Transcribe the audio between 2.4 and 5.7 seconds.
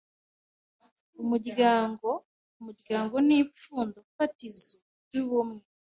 Umuryango ni ipfundo fatizo ry’ubumwe